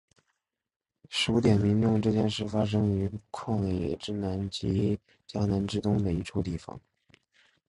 [1.11, 6.81] 数点民众这件事发生于旷野之南及迦南之东的一处地方。